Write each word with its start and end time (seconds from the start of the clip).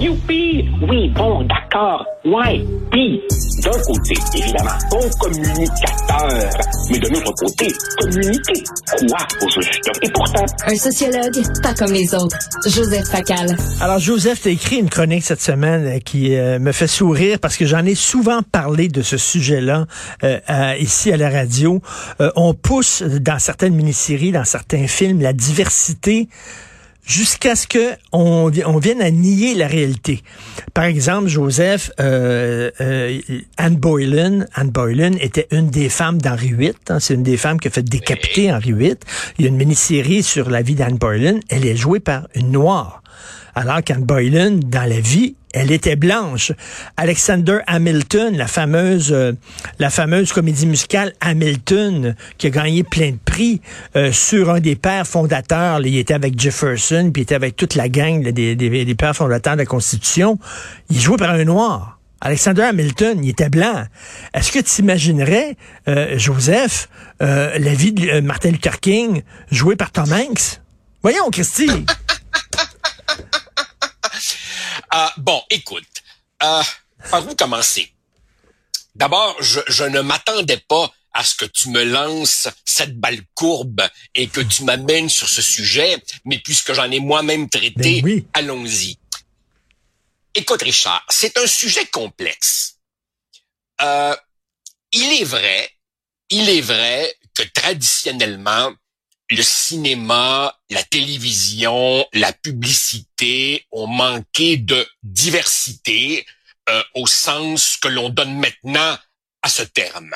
Youpi! 0.00 0.64
Oui, 0.88 1.10
bon, 1.14 1.44
d'accord. 1.44 2.06
Ouais. 2.24 2.64
Puis, 2.90 3.20
d'un 3.62 3.70
côté, 3.70 4.14
évidemment, 4.34 4.70
bon 4.90 5.10
communicateur. 5.20 6.50
Mais 6.90 6.98
de 6.98 7.08
l'autre 7.08 7.32
côté, 7.34 7.68
communiquer 8.00 8.64
quoi 8.98 9.18
au 9.42 9.50
juste? 9.50 9.90
Et 10.02 10.10
pourtant... 10.10 10.46
Un 10.66 10.74
sociologue, 10.74 11.42
pas 11.62 11.74
comme 11.74 11.92
les 11.92 12.14
autres. 12.14 12.38
Joseph 12.66 13.08
Facal. 13.08 13.54
Alors, 13.82 13.98
Joseph, 13.98 14.40
tu 14.40 14.48
as 14.48 14.52
écrit 14.52 14.76
une 14.76 14.88
chronique 14.88 15.22
cette 15.22 15.42
semaine 15.42 15.86
euh, 15.86 15.98
qui 15.98 16.34
euh, 16.34 16.58
me 16.58 16.72
fait 16.72 16.86
sourire 16.86 17.38
parce 17.38 17.58
que 17.58 17.66
j'en 17.66 17.84
ai 17.84 17.94
souvent 17.94 18.40
parlé 18.40 18.88
de 18.88 19.02
ce 19.02 19.18
sujet-là 19.18 19.84
euh, 20.24 20.38
ici 20.78 21.12
à 21.12 21.18
la 21.18 21.28
radio. 21.28 21.82
on 22.36 22.54
pousse 22.54 23.02
dans 23.02 23.38
certaines 23.38 23.74
mini-séries, 23.74 24.32
dans 24.32 24.46
certains 24.46 24.86
films, 24.86 25.20
la 25.20 25.34
diversité 25.34 26.28
jusqu'à 27.04 27.56
ce 27.56 27.66
que 27.66 27.92
on, 28.12 28.50
on, 28.66 28.78
vienne 28.78 29.02
à 29.02 29.10
nier 29.10 29.54
la 29.54 29.66
réalité. 29.66 30.22
Par 30.74 30.84
exemple, 30.84 31.28
Joseph, 31.28 31.90
euh, 32.00 32.70
euh, 32.80 33.18
Anne 33.56 33.76
Boylan, 33.76 34.44
Anne 34.54 34.70
Boylan 34.70 35.12
était 35.20 35.48
une 35.50 35.68
des 35.70 35.88
femmes 35.88 36.20
d'Henri 36.20 36.52
VIII. 36.52 36.72
Hein, 36.88 37.00
c'est 37.00 37.14
une 37.14 37.22
des 37.22 37.36
femmes 37.36 37.58
qui 37.58 37.68
a 37.68 37.70
fait 37.70 37.82
décapiter 37.82 38.52
Henri 38.52 38.72
VIII. 38.72 38.96
Il 39.38 39.44
y 39.44 39.48
a 39.48 39.50
une 39.50 39.56
mini-série 39.56 40.22
sur 40.22 40.50
la 40.50 40.62
vie 40.62 40.74
d'Anne 40.74 40.98
Boylan. 40.98 41.40
Elle 41.48 41.66
est 41.66 41.76
jouée 41.76 42.00
par 42.00 42.28
une 42.34 42.52
noire. 42.52 42.99
Alors 43.60 43.84
qu'Anne 43.84 44.04
Boylan, 44.04 44.58
dans 44.64 44.88
la 44.88 45.00
vie, 45.00 45.34
elle 45.52 45.70
était 45.70 45.94
blanche. 45.94 46.50
Alexander 46.96 47.58
Hamilton, 47.66 48.34
la 48.34 48.46
fameuse, 48.46 49.12
euh, 49.12 49.34
la 49.78 49.90
fameuse 49.90 50.32
comédie 50.32 50.64
musicale 50.64 51.12
Hamilton, 51.20 52.16
qui 52.38 52.46
a 52.46 52.50
gagné 52.50 52.84
plein 52.84 53.10
de 53.10 53.18
prix 53.22 53.60
euh, 53.96 54.12
sur 54.12 54.48
un 54.48 54.60
des 54.60 54.76
pères 54.76 55.06
fondateurs. 55.06 55.82
il 55.84 55.98
était 55.98 56.14
avec 56.14 56.40
Jefferson, 56.40 57.10
puis 57.12 57.20
il 57.20 57.24
était 57.24 57.34
avec 57.34 57.54
toute 57.54 57.74
la 57.74 57.90
gang 57.90 58.22
des, 58.22 58.56
des, 58.56 58.94
pères 58.94 59.14
fondateurs 59.14 59.56
de 59.56 59.58
la 59.58 59.66
Constitution. 59.66 60.38
Il 60.88 60.98
jouait 60.98 61.18
par 61.18 61.28
un 61.28 61.44
noir. 61.44 61.98
Alexander 62.22 62.62
Hamilton, 62.62 63.22
il 63.22 63.28
était 63.28 63.50
blanc. 63.50 63.84
Est-ce 64.32 64.52
que 64.52 64.60
tu 64.60 64.80
imaginerais, 64.80 65.54
euh, 65.86 66.16
Joseph, 66.16 66.88
la 67.20 67.74
vie 67.74 67.92
de 67.92 68.20
Martin 68.20 68.52
Luther 68.52 68.80
King 68.80 69.20
joué 69.50 69.76
par 69.76 69.92
Tom 69.92 70.10
Hanks? 70.10 70.62
Voyons, 71.02 71.28
Christy. 71.30 71.68
Bon, 75.30 75.44
écoute, 75.48 76.02
euh, 76.42 76.62
par 77.08 77.24
où 77.24 77.36
commencer? 77.36 77.94
D'abord, 78.96 79.40
je, 79.40 79.60
je 79.68 79.84
ne 79.84 80.00
m'attendais 80.00 80.56
pas 80.56 80.92
à 81.12 81.22
ce 81.22 81.36
que 81.36 81.44
tu 81.44 81.68
me 81.68 81.84
lances 81.84 82.48
cette 82.64 82.98
balle 82.98 83.20
courbe 83.34 83.80
et 84.16 84.26
que 84.26 84.40
tu 84.40 84.64
m'amènes 84.64 85.08
sur 85.08 85.28
ce 85.28 85.40
sujet, 85.40 86.02
mais 86.24 86.40
puisque 86.40 86.72
j'en 86.72 86.90
ai 86.90 86.98
moi-même 86.98 87.48
traité, 87.48 88.02
ben 88.02 88.24
allons-y. 88.32 88.98
Écoute, 90.34 90.62
Richard, 90.62 91.06
c'est 91.08 91.38
un 91.38 91.46
sujet 91.46 91.86
complexe. 91.86 92.78
Euh, 93.82 94.16
il 94.90 95.20
est 95.20 95.24
vrai, 95.24 95.70
il 96.30 96.48
est 96.48 96.60
vrai 96.60 97.14
que 97.34 97.44
traditionnellement, 97.44 98.72
le 99.30 99.42
cinéma, 99.42 100.58
la 100.70 100.82
télévision, 100.82 102.04
la 102.12 102.32
publicité 102.32 103.66
ont 103.70 103.86
manqué 103.86 104.56
de 104.56 104.86
diversité 105.02 106.26
euh, 106.68 106.82
au 106.94 107.06
sens 107.06 107.76
que 107.76 107.88
l'on 107.88 108.08
donne 108.08 108.38
maintenant 108.38 108.98
à 109.42 109.48
ce 109.48 109.62
terme. 109.62 110.12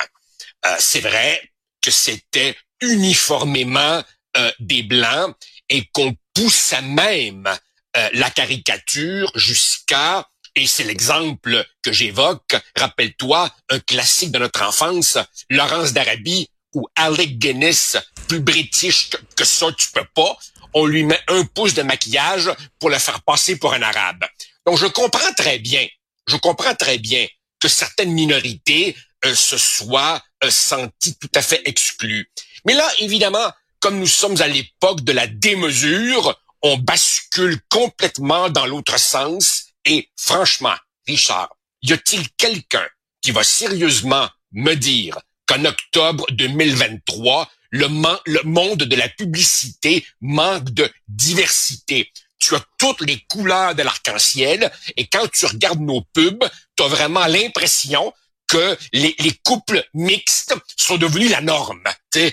Euh, 0.65 0.75
c'est 0.79 0.99
vrai 0.99 1.41
que 1.81 1.91
c'était 1.91 2.57
uniformément 2.81 4.03
euh, 4.37 4.51
des 4.59 4.83
blancs 4.83 5.35
et 5.69 5.85
qu'on 5.93 6.15
poussait 6.33 6.81
même 6.81 7.49
la 8.11 8.29
caricature 8.29 9.31
jusqu'à 9.35 10.27
et 10.55 10.67
c'est 10.67 10.83
l'exemple 10.83 11.65
que 11.81 11.91
j'évoque, 11.91 12.55
rappelle-toi, 12.75 13.53
un 13.69 13.79
classique 13.79 14.31
de 14.31 14.39
notre 14.39 14.63
enfance, 14.63 15.17
Laurence 15.49 15.91
d'Arabie 15.91 16.49
ou 16.75 16.87
Alec 16.95 17.39
Guinness, 17.39 17.97
plus 18.27 18.39
british 18.39 19.09
que, 19.35 19.43
ça, 19.43 19.67
tu 19.71 19.89
peux 19.91 20.05
pas. 20.13 20.37
On 20.73 20.85
lui 20.85 21.03
met 21.03 21.19
un 21.27 21.45
pouce 21.45 21.73
de 21.73 21.81
maquillage 21.81 22.51
pour 22.79 22.89
le 22.89 22.99
faire 22.99 23.23
passer 23.23 23.55
pour 23.55 23.73
un 23.73 23.81
arabe. 23.81 24.25
Donc, 24.65 24.77
je 24.77 24.85
comprends 24.85 25.33
très 25.33 25.57
bien, 25.57 25.87
je 26.27 26.35
comprends 26.35 26.75
très 26.75 26.97
bien 26.97 27.25
que 27.59 27.69
certaines 27.69 28.11
minorités 28.11 28.95
euh, 29.23 29.33
se 29.33 29.57
soient 29.57 30.21
euh, 30.43 30.51
senties 30.51 31.17
tout 31.17 31.29
à 31.33 31.41
fait 31.41 31.61
exclues. 31.65 32.29
Mais 32.65 32.73
là, 32.73 32.87
évidemment, 32.99 33.51
comme 33.79 33.99
nous 33.99 34.07
sommes 34.07 34.41
à 34.41 34.47
l'époque 34.47 35.01
de 35.01 35.13
la 35.13 35.27
démesure, 35.27 36.39
on 36.61 36.77
bascule 36.77 37.59
complètement 37.69 38.49
dans 38.49 38.65
l'autre 38.65 38.99
sens. 38.99 39.67
Et 39.85 40.09
franchement, 40.17 40.75
Richard, 41.07 41.55
y 41.83 41.93
a-t-il 41.93 42.27
quelqu'un 42.31 42.85
qui 43.21 43.31
va 43.31 43.43
sérieusement 43.43 44.27
me 44.51 44.73
dire 44.73 45.19
qu'en 45.47 45.63
octobre 45.65 46.25
2023, 46.31 47.49
le, 47.71 47.87
le 48.25 48.43
monde 48.43 48.83
de 48.83 48.95
la 48.95 49.09
publicité 49.09 50.05
manque 50.21 50.71
de 50.71 50.89
diversité. 51.07 52.11
Tu 52.39 52.55
as 52.55 52.63
toutes 52.77 53.01
les 53.01 53.19
couleurs 53.29 53.75
de 53.75 53.83
l'arc-en-ciel 53.83 54.71
et 54.97 55.07
quand 55.07 55.29
tu 55.31 55.45
regardes 55.45 55.81
nos 55.81 56.01
pubs, 56.13 56.43
tu 56.77 56.83
as 56.83 56.87
vraiment 56.87 57.25
l'impression 57.27 58.13
que 58.47 58.77
les, 58.93 59.15
les, 59.19 59.33
couples 59.43 59.83
mixtes 59.93 60.53
sont 60.77 60.97
devenus 60.97 61.31
la 61.31 61.41
norme. 61.41 61.81
Euh, 62.17 62.29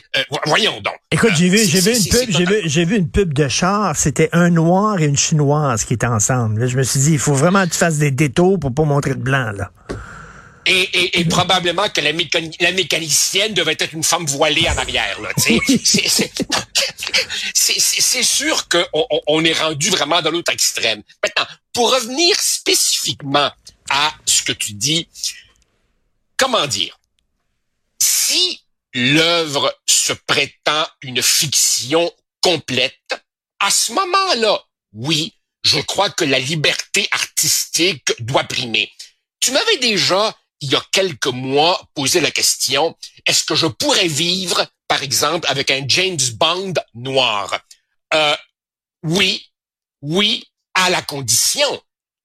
voyons 0.46 0.80
donc. 0.82 0.94
Écoute, 1.10 1.32
j'ai 1.34 1.48
vu, 1.48 1.58
j'ai 1.64 1.80
vu 1.80 1.96
une 1.96 2.08
pub, 2.08 2.30
j'ai 2.30 2.44
vu, 2.44 2.60
j'ai 2.64 2.84
vu 2.84 2.96
une 2.96 3.10
pub 3.10 3.32
de 3.32 3.48
char. 3.48 3.96
C'était 3.96 4.28
un 4.32 4.50
noir 4.50 5.00
et 5.00 5.06
une 5.06 5.16
chinoise 5.16 5.84
qui 5.84 5.94
étaient 5.94 6.06
ensemble. 6.06 6.60
Là, 6.60 6.66
je 6.66 6.76
me 6.76 6.82
suis 6.82 7.00
dit, 7.00 7.12
il 7.12 7.18
faut 7.18 7.34
vraiment 7.34 7.64
que 7.64 7.70
tu 7.70 7.78
fasses 7.78 7.98
des 7.98 8.10
détours 8.10 8.60
pour 8.60 8.74
pas 8.74 8.84
montrer 8.84 9.14
de 9.14 9.22
blanc 9.22 9.52
là. 9.52 9.70
Et, 10.64 10.82
et, 10.82 11.20
et, 11.20 11.24
probablement 11.24 11.88
que 11.88 12.00
la, 12.00 12.12
la, 12.12 12.72
mécanicienne 12.72 13.52
devait 13.52 13.76
être 13.78 13.94
une 13.94 14.04
femme 14.04 14.26
voilée 14.26 14.68
en 14.68 14.76
arrière. 14.76 15.18
C'est 17.54 18.22
sûr 18.22 18.68
qu'on 18.68 18.84
on 19.26 19.44
est 19.44 19.58
rendu 19.58 19.90
vraiment 19.90 20.22
dans 20.22 20.30
l'autre 20.30 20.52
extrême. 20.52 21.02
Maintenant, 21.22 21.46
pour 21.72 21.92
revenir 21.92 22.40
spécifiquement 22.40 23.50
à 23.90 24.14
ce 24.24 24.42
que 24.42 24.52
tu 24.52 24.74
dis, 24.74 25.08
comment 26.36 26.66
dire? 26.66 26.98
Si 28.00 28.60
l'œuvre 28.94 29.74
se 29.86 30.12
prétend 30.12 30.86
une 31.02 31.22
fiction 31.22 32.12
complète, 32.40 33.20
à 33.58 33.70
ce 33.70 33.92
moment-là, 33.92 34.62
oui, 34.92 35.34
je 35.64 35.80
crois 35.80 36.10
que 36.10 36.24
la 36.24 36.38
liberté 36.38 37.08
artistique 37.10 38.12
doit 38.20 38.44
primer. 38.44 38.92
Tu 39.40 39.52
m'avais 39.52 39.78
déjà 39.78 40.36
il 40.62 40.70
y 40.70 40.76
a 40.76 40.82
quelques 40.92 41.26
mois, 41.26 41.80
posé 41.94 42.20
la 42.20 42.30
question, 42.30 42.96
est-ce 43.26 43.44
que 43.44 43.56
je 43.56 43.66
pourrais 43.66 44.08
vivre, 44.08 44.64
par 44.86 45.02
exemple, 45.02 45.46
avec 45.50 45.70
un 45.70 45.84
James 45.88 46.20
Bond 46.34 46.74
noir? 46.94 47.60
Euh, 48.14 48.36
oui, 49.02 49.50
oui, 50.00 50.44
à 50.74 50.88
la 50.88 51.02
condition 51.02 51.82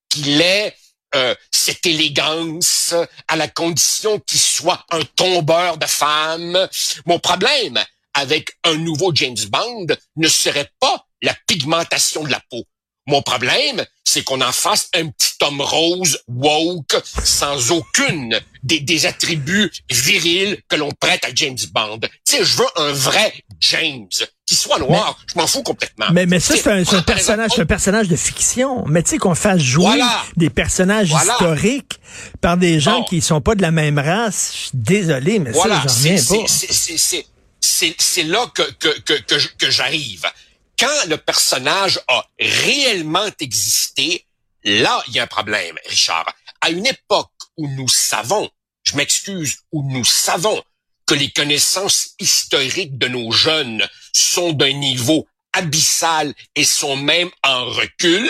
qu'il 0.09 0.39
ait 0.39 0.75
euh, 1.15 1.33
cette 1.51 1.85
élégance, 1.85 2.93
à 3.27 3.35
la 3.35 3.47
condition 3.47 4.19
qu'il 4.19 4.39
soit 4.39 4.85
un 4.91 5.03
tombeur 5.15 5.77
de 5.77 5.85
femmes. 5.87 6.69
Mon 7.05 7.19
problème 7.19 7.83
avec 8.13 8.51
un 8.63 8.75
nouveau 8.75 9.13
James 9.15 9.45
Bond 9.49 9.87
ne 10.15 10.27
serait 10.27 10.71
pas 10.79 11.05
la 11.23 11.35
pigmentation 11.47 12.23
de 12.23 12.29
la 12.29 12.41
peau. 12.51 12.63
Mon 13.07 13.21
problème, 13.21 13.85
c'est 14.03 14.23
qu'on 14.23 14.41
en 14.41 14.51
fasse 14.51 14.89
un 14.93 15.07
petit 15.07 15.33
homme 15.41 15.61
rose, 15.61 16.19
woke, 16.27 16.95
sans 17.23 17.71
aucune 17.71 18.37
des, 18.63 18.81
des 18.81 19.05
attributs 19.05 19.71
virils 19.89 20.57
que 20.67 20.75
l'on 20.75 20.91
prête 20.91 21.23
à 21.23 21.29
James 21.33 21.57
Bond. 21.71 21.99
Tu 21.99 22.09
sais, 22.25 22.43
je 22.43 22.57
veux 22.57 22.67
un 22.75 22.91
vrai 22.91 23.33
James 23.61 24.07
qui 24.45 24.55
soit 24.55 24.79
noir, 24.79 25.17
je 25.33 25.39
m'en 25.39 25.47
fous 25.47 25.63
complètement. 25.63 26.07
Mais, 26.11 26.25
mais 26.25 26.39
ça, 26.39 26.55
c'est 26.55 26.69
un, 26.69 26.81
un, 26.81 27.01
personnage, 27.01 27.51
un 27.57 27.65
personnage 27.65 28.07
de 28.09 28.15
fiction. 28.15 28.85
Mais 28.87 29.03
tu 29.03 29.11
sais, 29.11 29.17
qu'on 29.17 29.35
fasse 29.35 29.61
jouer 29.61 30.01
des 30.35 30.49
personnages 30.49 31.11
historiques 31.11 31.99
par 32.41 32.57
des 32.57 32.79
gens 32.79 33.03
qui 33.03 33.21
sont 33.21 33.41
pas 33.41 33.55
de 33.55 33.61
la 33.61 33.71
même 33.71 33.99
race, 33.99 34.51
je 34.53 34.57
suis 34.57 34.71
désolé, 34.73 35.39
mais 35.39 35.53
ça, 35.53 35.67
j'en 35.67 35.81
reviens 35.81 36.15
pas. 36.15 36.45
C'est 37.59 38.23
là 38.23 38.45
que, 38.53 38.63
que, 38.79 39.19
que, 39.19 39.47
que 39.57 39.69
j'arrive 39.69 40.25
quand 40.79 41.05
le 41.07 41.17
personnage 41.17 41.99
a 42.07 42.25
réellement 42.39 43.27
existé, 43.39 44.25
là, 44.63 45.03
il 45.07 45.15
y 45.15 45.19
a 45.19 45.23
un 45.23 45.27
problème, 45.27 45.77
Richard. 45.85 46.31
À 46.61 46.69
une 46.69 46.85
époque 46.85 47.31
où 47.57 47.67
nous 47.67 47.89
savons, 47.89 48.49
je 48.83 48.95
m'excuse, 48.95 49.57
où 49.71 49.83
nous 49.91 50.05
savons 50.05 50.63
que 51.05 51.13
les 51.13 51.31
connaissances 51.31 52.09
historiques 52.19 52.97
de 52.97 53.07
nos 53.07 53.31
jeunes 53.31 53.87
sont 54.13 54.53
d'un 54.53 54.73
niveau 54.73 55.27
abyssal 55.53 56.33
et 56.55 56.65
sont 56.65 56.95
même 56.95 57.31
en 57.43 57.65
recul, 57.65 58.29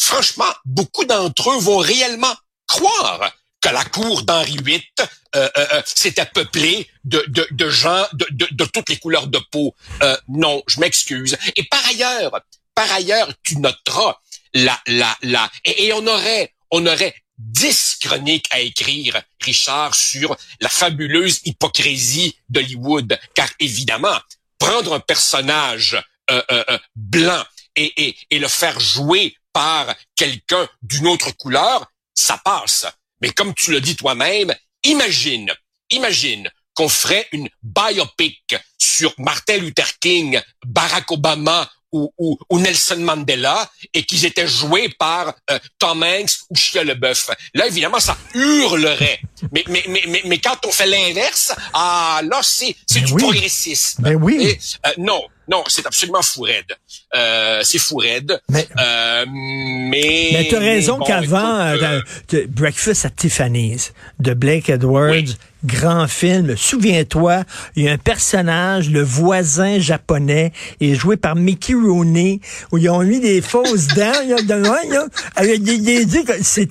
franchement, 0.00 0.52
beaucoup 0.64 1.04
d'entre 1.04 1.50
eux 1.50 1.58
vont 1.58 1.78
réellement 1.78 2.34
croire 2.66 3.32
que 3.60 3.68
la 3.68 3.84
cour 3.84 4.22
d'Henri 4.22 4.58
VIII 4.62 4.82
euh, 4.98 5.48
euh, 5.56 5.66
euh, 5.72 5.82
c'était 5.84 6.26
peuplé 6.26 6.88
de, 7.06 7.24
de, 7.28 7.46
de 7.50 7.70
gens 7.70 8.04
de, 8.12 8.26
de, 8.30 8.46
de, 8.50 8.64
toutes 8.66 8.88
les 8.90 8.98
couleurs 8.98 9.28
de 9.28 9.40
peau. 9.50 9.74
Euh, 10.02 10.16
non, 10.28 10.62
je 10.68 10.80
m'excuse. 10.80 11.38
Et 11.56 11.64
par 11.64 11.84
ailleurs, 11.86 12.40
par 12.74 12.92
ailleurs, 12.92 13.32
tu 13.42 13.58
noteras 13.58 14.20
la, 14.52 14.78
la, 14.86 15.16
la, 15.22 15.50
et, 15.64 15.92
on 15.92 16.06
aurait, 16.06 16.54
on 16.70 16.86
aurait 16.86 17.14
dix 17.38 17.96
chroniques 18.00 18.48
à 18.50 18.60
écrire, 18.60 19.22
Richard, 19.40 19.94
sur 19.94 20.36
la 20.60 20.68
fabuleuse 20.68 21.40
hypocrisie 21.44 22.36
d'Hollywood. 22.48 23.18
Car 23.34 23.48
évidemment, 23.60 24.18
prendre 24.58 24.94
un 24.94 25.00
personnage 25.00 26.02
euh, 26.30 26.42
euh, 26.50 26.64
euh, 26.70 26.78
blanc 26.94 27.44
et, 27.76 28.08
et, 28.08 28.16
et 28.30 28.38
le 28.38 28.48
faire 28.48 28.80
jouer 28.80 29.36
par 29.52 29.94
quelqu'un 30.16 30.68
d'une 30.82 31.06
autre 31.06 31.30
couleur, 31.30 31.86
ça 32.14 32.38
passe. 32.44 32.86
Mais 33.20 33.30
comme 33.30 33.54
tu 33.54 33.70
le 33.70 33.80
dis 33.80 33.96
toi-même, 33.96 34.54
imagine, 34.82 35.52
imagine 35.90 36.50
qu'on 36.76 36.88
ferait 36.88 37.26
une 37.32 37.48
biopic 37.62 38.54
sur 38.78 39.12
Martin 39.18 39.56
Luther 39.56 39.98
King, 39.98 40.40
Barack 40.64 41.10
Obama 41.10 41.68
ou, 41.90 42.58
Nelson 42.58 42.98
Mandela 42.98 43.70
et 43.94 44.04
qu'ils 44.04 44.26
étaient 44.26 44.46
joués 44.46 44.90
par 44.90 45.34
euh, 45.50 45.58
Tom 45.78 46.02
Hanks 46.02 46.32
ou 46.50 46.56
Shia 46.56 46.84
LeBeouf. 46.84 47.30
Là, 47.54 47.66
évidemment, 47.66 48.00
ça 48.00 48.16
hurlerait. 48.34 49.20
mais, 49.52 49.64
mais, 49.68 49.84
mais, 49.88 50.02
mais, 50.08 50.22
mais 50.26 50.38
quand 50.38 50.56
on 50.66 50.70
fait 50.70 50.86
l'inverse, 50.86 51.52
ah 51.74 52.20
là, 52.24 52.40
c'est 52.42 52.74
c'est 52.86 53.00
Ben 53.00 53.06
du 53.06 53.12
oui. 53.14 53.22
progressisme. 53.22 54.02
Ben 54.02 54.14
oui. 54.14 54.38
Et, 54.42 54.58
euh, 54.86 54.90
non, 54.98 55.22
non, 55.48 55.62
c'est 55.68 55.86
absolument 55.86 56.22
fou 56.22 56.42
raide. 56.42 56.72
Euh, 57.14 57.60
c'est 57.62 57.78
fou 57.78 57.96
raide. 57.96 58.40
Mais- 58.48 58.66
Euh, 58.80 59.24
mais... 59.28 60.30
Mais 60.32 60.46
tu 60.48 60.56
as 60.56 60.60
raison 60.60 60.98
bon, 60.98 61.04
qu'avant, 61.04 61.60
euh, 61.60 62.00
Breakfast 62.48 63.04
at 63.04 63.10
Tiffany's 63.10 63.92
de 64.18 64.34
Blake 64.34 64.68
Edwards, 64.68 65.10
Oui. 65.12 65.36
grand 65.64 66.06
film. 66.08 66.56
Souviens-toi, 66.56 67.44
il 67.76 67.84
y 67.84 67.88
a 67.88 67.92
un 67.92 67.98
personnage, 67.98 68.90
le 68.90 69.02
voisin 69.02 69.78
japonais, 69.78 70.52
est 70.80 70.94
joué 70.94 71.16
par 71.16 71.36
Mickey 71.36 71.74
Rooney, 71.74 72.40
où 72.72 72.78
ils 72.78 72.88
ont 72.90 73.02
mis 73.02 73.20
des 73.20 73.40
fausses 73.40 73.86
dents, 73.88 74.20
il 74.22 74.30
y 74.30 74.32
a 74.32 74.42
de- 74.42 74.68
ouais, 74.68 74.78
il 74.84 74.92
y 74.92 74.96
a- 74.96 75.06
avec 75.36 75.62
des, 75.62 75.78
des- 75.78 76.04
des- 76.06 76.35
c'est 76.42 76.68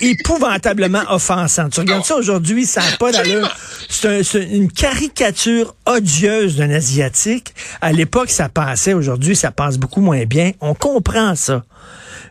épouvantablement 0.00 1.02
offensant. 1.08 1.68
Tu 1.68 1.80
regardes 1.80 2.04
ça 2.04 2.16
aujourd'hui, 2.16 2.66
ça 2.66 2.80
n'a 2.82 2.96
pas 2.96 3.12
d'allure. 3.12 3.54
C'est 3.88 4.08
un- 4.18 4.22
c'est 4.22 4.42
une 4.44 4.70
caricature 4.70 5.74
odieuse 5.86 6.56
d'un 6.56 6.70
asiatique. 6.70 7.54
À 7.80 7.92
l'époque, 7.92 8.30
ça 8.30 8.48
passait. 8.48 8.94
Aujourd'hui, 8.94 9.36
ça 9.36 9.50
passe 9.50 9.78
beaucoup 9.78 10.00
moins 10.00 10.24
bien. 10.24 10.52
On 10.60 10.74
comprend 10.74 11.34
ça. 11.34 11.64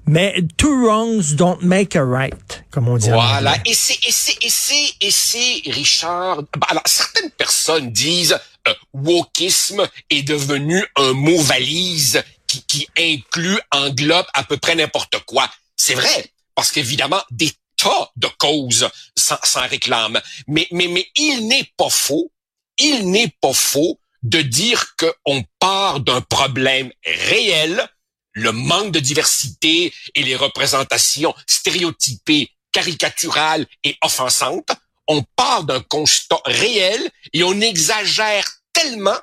Mais 0.08 0.36
two 0.58 0.86
wrongs 0.86 1.34
don't 1.36 1.58
make 1.62 1.96
a 1.96 2.04
right, 2.06 2.64
comme 2.70 2.88
on 2.88 2.98
dit. 2.98 3.10
Voilà. 3.10 3.56
Et 3.66 3.74
c'est, 3.74 3.98
et 4.08 4.12
c'est, 4.12 4.36
et 4.44 4.50
c'est, 4.50 4.94
et 5.02 5.10
c'est, 5.12 5.62
Richard. 5.72 6.44
bah, 6.58 6.68
alors, 6.70 6.84
certaines 6.86 7.32
personnes 7.32 7.92
disent 7.92 8.38
euh, 8.68 8.74
wokisme 8.94 9.88
est 10.12 10.22
devenu 10.24 10.84
un 10.96 11.14
mot 11.14 11.40
valise 11.40 12.22
qui, 12.48 12.62
qui 12.68 12.88
inclut, 13.00 13.60
englobe 13.72 14.26
à 14.36 14.44
peu 14.44 14.58
près 14.58 14.76
n'importe 14.76 15.16
quoi. 15.26 15.50
C'est 15.76 15.96
vrai, 15.96 16.26
parce 16.56 16.72
qu'évidemment, 16.72 17.22
des 17.32 17.52
tas 17.78 18.12
de 18.16 18.28
causes 18.38 18.90
s'en, 19.16 19.68
réclament. 19.68 20.22
Mais, 20.48 20.68
mais, 20.72 20.88
mais 20.88 21.08
il 21.16 21.48
n'est 21.48 21.70
pas 21.78 21.90
faux, 21.90 22.32
il 22.78 23.12
n'est 23.12 23.34
pas 23.42 23.54
faux 23.54 24.00
de 24.24 24.42
dire 24.42 24.96
qu'on 24.98 25.44
part 25.60 26.00
d'un 26.00 26.22
problème 26.22 26.92
réel, 27.06 27.88
le 28.34 28.52
manque 28.52 28.92
de 28.92 29.00
diversité 29.00 29.94
et 30.16 30.24
les 30.24 30.36
représentations 30.36 31.34
stéréotypées, 31.48 32.50
caricaturales 32.72 33.68
et 33.84 33.98
offensantes. 34.02 34.72
On 35.08 35.24
part 35.36 35.64
d'un 35.64 35.82
constat 35.82 36.42
réel 36.46 37.00
et 37.34 37.44
on 37.44 37.62
exagère 37.62 38.46
tellement 38.74 39.18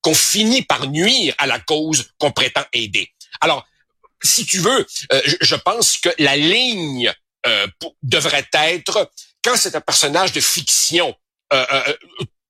qu'on 0.00 0.14
finit 0.14 0.62
par 0.62 0.86
nuire 0.88 1.34
à 1.38 1.46
la 1.46 1.60
cause 1.60 2.10
qu'on 2.18 2.32
prétend 2.32 2.64
aider. 2.72 3.12
Alors, 3.40 3.66
si 4.22 4.46
tu 4.46 4.58
veux, 4.60 4.86
euh, 5.12 5.20
je, 5.24 5.36
je 5.40 5.54
pense 5.54 5.98
que 5.98 6.10
la 6.18 6.36
ligne 6.36 7.12
euh, 7.46 7.66
devrait 8.02 8.48
être 8.52 9.10
quand 9.42 9.56
c'est 9.56 9.74
un 9.74 9.80
personnage 9.80 10.32
de 10.32 10.40
fiction. 10.40 11.14
euh, 11.52 11.66
euh, 11.72 11.94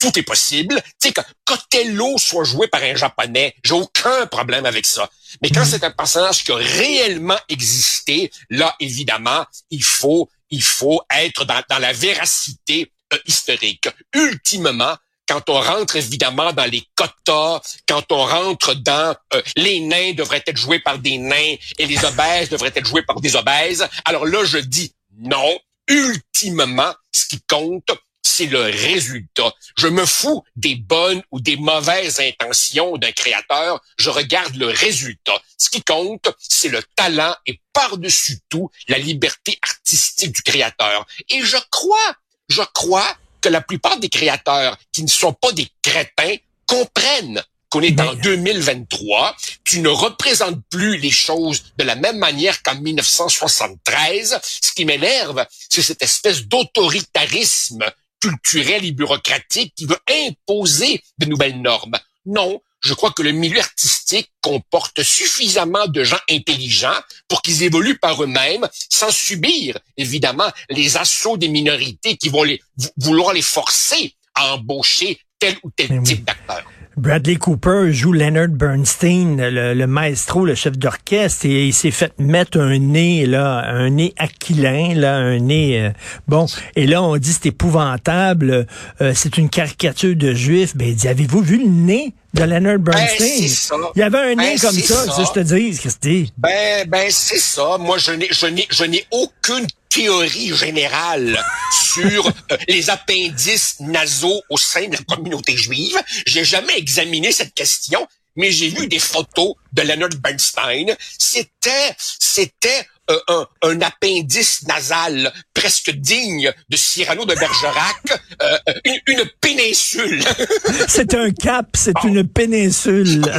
tout 0.01 0.17
est 0.17 0.23
possible. 0.23 0.81
Tu 1.01 1.09
sais, 1.09 1.13
que 1.13 1.21
qu'Othello 1.45 2.19
soit 2.19 2.45
joué 2.45 2.69
par 2.69 2.83
un 2.83 2.95
japonais, 2.95 3.55
j'ai 3.65 3.75
aucun 3.75 4.27
problème 4.27 4.65
avec 4.65 4.87
ça. 4.87 5.11
Mais 5.43 5.51
quand 5.51 5.65
c'est 5.65 5.83
un 5.83 5.91
personnage 5.91 6.45
qui 6.45 6.53
a 6.53 6.57
réellement 6.57 7.39
existé, 7.49 8.31
là, 8.49 8.75
évidemment, 8.79 9.45
il 9.71 9.83
faut, 9.83 10.31
il 10.51 10.63
faut 10.63 11.03
être 11.11 11.45
dans, 11.45 11.63
dans 11.69 11.79
la 11.79 11.93
véracité 11.93 12.93
euh, 13.13 13.19
historique. 13.27 13.89
Ultimement, 14.15 14.97
quand 15.29 15.49
on 15.51 15.61
rentre 15.61 15.97
évidemment 15.97 16.53
dans 16.53 16.65
les 16.65 16.83
quotas, 16.95 17.61
quand 17.87 18.11
on 18.11 18.25
rentre 18.25 18.75
dans 18.75 19.15
euh, 19.35 19.43
les 19.57 19.81
nains 19.81 20.13
devraient 20.15 20.43
être 20.47 20.57
joués 20.57 20.81
par 20.81 20.99
des 20.99 21.19
nains 21.19 21.55
et 21.79 21.87
les 21.87 22.05
obèses 22.05 22.49
devraient 22.49 22.73
être 22.75 22.87
joués 22.87 23.03
par 23.03 23.21
des 23.21 23.37
obèses, 23.37 23.87
alors 24.05 24.27
là, 24.27 24.45
je 24.45 24.59
dis 24.59 24.95
non. 25.19 25.59
Ultimement, 25.91 26.95
ce 27.13 27.27
qui 27.29 27.41
compte, 27.49 27.91
c'est 28.23 28.47
le 28.47 28.61
résultat. 28.61 29.53
Je 29.79 29.89
me 29.89 30.05
fous 30.05 30.45
des 30.55 30.77
bonnes 30.77 31.23
ou 31.31 31.41
des 31.41 31.57
mauvaises 31.57 32.21
intentions 32.21 32.99
d'un 32.99 33.13
créateur. 33.13 33.81
Je 33.99 34.11
regarde 34.11 34.55
le 34.57 34.67
résultat. 34.67 35.41
Ce 35.57 35.71
qui 35.71 35.83
compte, 35.83 36.29
c'est 36.39 36.69
le 36.69 36.83
talent 36.95 37.35
et 37.47 37.59
par-dessus 37.73 38.39
tout, 38.51 38.71
la 38.89 38.99
liberté 38.99 39.59
artistique 39.63 40.33
du 40.33 40.43
créateur. 40.43 41.07
Et 41.31 41.43
je 41.43 41.57
crois, 41.71 42.15
je 42.49 42.63
crois 42.75 43.17
que 43.41 43.49
la 43.49 43.61
plupart 43.61 43.99
des 43.99 44.09
créateurs 44.09 44.77
qui 44.93 45.03
ne 45.03 45.09
sont 45.09 45.33
pas 45.33 45.53
des 45.53 45.69
crétins 45.83 46.37
comprennent 46.67 47.43
qu'on 47.71 47.83
est 47.83 48.01
en 48.01 48.15
2023, 48.15 49.37
tu 49.65 49.81
ne 49.81 49.89
représentes 49.89 50.61
plus 50.71 50.97
les 50.97 51.11
choses 51.11 51.65
de 51.77 51.85
la 51.85 51.97
même 51.97 52.19
manière 52.19 52.63
qu'en 52.63 52.81
1973. 52.81 54.41
Ce 54.43 54.73
qui 54.73 54.85
m'énerve, 54.85 55.45
c'est 55.69 55.83
cette 55.83 56.03
espèce 56.03 56.47
d'autoritarisme 56.47 57.85
culturel 58.21 58.85
et 58.85 58.93
bureaucratique 58.93 59.75
qui 59.77 59.87
veut 59.87 60.01
imposer 60.27 61.03
de 61.19 61.27
nouvelles 61.27 61.61
normes. 61.61 61.99
Non, 62.27 62.61
je 62.81 62.95
crois 62.95 63.11
que 63.11 63.23
le 63.23 63.33
milieu 63.33 63.59
artistique 63.61 64.31
comporte 64.41 65.03
suffisamment 65.03 65.87
de 65.89 66.05
gens 66.05 66.19
intelligents 66.31 66.99
pour 67.29 67.43
qu'ils 67.43 67.63
évoluent 67.63 67.99
par 67.99 68.23
eux-mêmes 68.23 68.67
sans 68.91 69.11
subir, 69.11 69.77
évidemment, 69.97 70.51
les 70.71 70.97
assauts 70.97 71.37
des 71.37 71.49
minorités 71.49 72.17
qui 72.17 72.29
vont 72.29 72.45
les, 72.45 72.61
vou- 72.77 72.89
vouloir 72.99 73.33
les 73.33 73.43
forcer 73.43 74.15
à 74.35 74.55
embaucher 74.55 75.19
tel 75.39 75.57
ou 75.63 75.71
tel 75.75 75.89
Mais 75.91 75.99
oui. 75.99 76.05
type 76.05 76.25
d'acteur. 76.25 76.63
Bradley 76.97 77.37
Cooper 77.37 77.93
joue 77.93 78.13
Leonard 78.13 78.49
Bernstein, 78.49 79.37
le, 79.37 79.73
le 79.73 79.87
maestro, 79.87 80.45
le 80.45 80.57
chef 80.57 80.77
d'orchestre, 80.77 81.47
et 81.47 81.67
il 81.69 81.73
s'est 81.73 81.93
fait 81.93 82.13
mettre 82.19 82.59
un 82.59 82.77
nez, 82.79 83.25
là, 83.25 83.65
un 83.69 83.91
nez 83.91 84.15
aquilin, 84.17 84.95
là, 84.95 85.15
un 85.15 85.39
nez, 85.39 85.81
euh, 85.81 85.91
bon. 86.27 86.47
Et 86.75 86.89
là, 86.89 87.01
on 87.05 87.17
dit 87.17 87.33
c'est 87.33 87.47
épouvantable, 87.47 88.67
euh, 89.01 89.13
c'est 89.15 89.39
une 89.39 89.49
caricature 89.49 90.17
de 90.17 90.35
juif. 90.35 90.77
Ben, 90.77 90.89
il 90.89 90.97
dit, 90.97 91.07
avez-vous 91.07 91.41
vu 91.41 91.59
le 91.59 91.69
nez 91.71 92.15
de 92.39 92.45
Leonard 92.45 92.79
Bernstein? 92.79 93.19
c'est 93.19 93.49
ça. 93.49 93.77
il 93.95 93.99
y 93.99 94.03
avait 94.03 94.19
un 94.19 94.35
Ben, 94.37 94.53
nez 94.53 94.59
comme 94.59 94.79
ça, 94.81 95.05
ça. 95.07 95.13
ça, 95.13 95.25
je 95.25 95.41
te 95.41 95.41
dis, 95.41 95.79
Christy. 95.79 96.33
Ben, 96.37 96.89
ben, 96.89 97.11
c'est 97.11 97.39
ça. 97.39 97.77
Moi, 97.79 97.99
je 97.99 98.13
n'ai, 98.13 98.29
je 98.31 98.47
n'ai, 98.47 98.67
je 98.71 98.85
n'ai 98.85 99.05
aucune 99.11 99.67
théorie 99.89 100.55
générale 100.55 101.43
sur 101.85 102.27
euh, 102.27 102.57
les 102.69 102.91
appendices 102.91 103.77
nasaux 103.81 104.41
au 104.51 104.59
sein 104.59 104.87
de 104.87 104.93
la 104.97 105.15
communauté 105.17 105.57
juive. 105.57 105.97
J'ai 106.27 106.45
jamais 106.45 106.77
examiné 106.79 107.33
cette 107.33 107.55
question, 107.55 108.07
mais 108.37 108.53
j'ai 108.53 108.69
vu 108.69 108.87
des 108.87 108.99
photos 108.99 109.55
de 109.73 109.83
Leonard 109.83 110.11
Bernstein. 110.23 110.95
C'était, 111.19 111.95
c'était 111.99 112.87
euh, 113.11 113.19
un, 113.29 113.47
un 113.63 113.81
appendice 113.83 114.63
nasal 114.67 115.33
presque 115.55 115.91
digne 115.91 116.53
de 116.69 116.77
Cyrano 116.77 117.25
de 117.25 117.35
Bergerac, 117.35 118.21
euh, 118.43 118.59
une, 118.85 118.99
une 119.07 119.25
péninsule. 119.41 120.23
C'est 120.89 121.15
un 121.15 121.31
cap, 121.31 121.67
c'est 121.75 121.95
une 122.05 122.27
péninsule. 122.27 123.23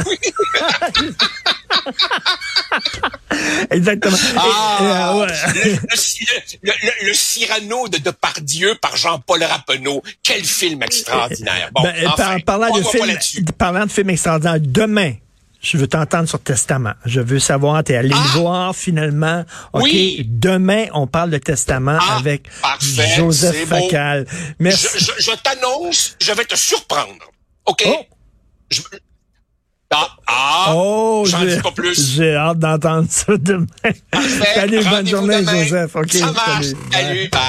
Exactement. 3.70 4.16
Et, 4.16 4.84
euh, 4.84 5.20
ouais. 5.20 5.26
le, 5.54 5.70
le- 5.70 5.76
le- 6.62 6.72
le- 6.82 7.06
le 7.08 7.14
Cyrano 7.14 7.88
de 7.88 7.98
Depardieu 7.98 8.74
par 8.80 8.96
Jean-Paul 8.96 9.42
Rappeneau. 9.44 10.02
Quel 10.22 10.44
film 10.44 10.82
extraordinaire. 10.82 11.70
Bon, 11.72 11.82
Ben, 11.82 11.94
enfin, 12.08 12.38
par- 12.40 12.58
parlant, 12.58 12.68
on 12.74 12.78
de 12.80 12.84
film, 12.86 13.44
parlant 13.58 13.86
de 13.86 13.92
film 13.92 14.10
extraordinaire, 14.10 14.58
demain, 14.60 15.14
je 15.60 15.76
veux 15.76 15.86
t'entendre 15.86 16.28
sur 16.28 16.40
Testament. 16.40 16.92
Je 17.04 17.20
veux 17.20 17.38
savoir, 17.38 17.84
t'es 17.84 17.96
allé 17.96 18.08
le 18.08 18.14
Ah! 18.16 18.38
voir 18.38 18.74
finalement. 18.76 19.44
OK, 19.72 19.82
Oui. 19.82 20.24
demain, 20.26 20.86
on 20.94 21.06
parle 21.06 21.30
de 21.30 21.38
Testament 21.38 21.98
Ah, 22.00 22.16
avec 22.18 22.48
parfait, 22.62 23.14
Joseph. 23.16 23.68
Facal. 23.68 24.26
Merci. 24.58 24.86
Je, 24.94 25.04
je- 25.04 25.22
je 25.22 25.30
t'annonce, 25.42 26.16
je 26.20 26.32
vais 26.32 26.44
te 26.44 26.56
surprendre. 26.56 27.30
OK? 27.66 27.82
Oh. 27.86 28.04
Je- 28.70 28.80
ah, 29.90 30.08
ah, 30.26 30.72
Oh, 30.74 31.24
j'en 31.26 31.40
j'ai- 31.40 31.56
dis 31.56 31.60
pas 31.62 31.72
plus. 31.72 32.14
J'ai 32.16 32.34
hâte 32.36 32.58
d'entendre 32.58 33.08
ça 33.10 33.36
demain. 33.36 33.66
Parfait. 34.10 34.54
Salut, 34.54 34.84
bonne 34.84 35.06
journée, 35.06 35.40
demain. 35.40 35.64
Joseph. 35.64 35.96
OK, 35.96 36.12
Ça 36.12 36.26
marche. 36.32 36.66
salut. 36.66 36.76
Salut, 36.92 37.28
bye. 37.30 37.40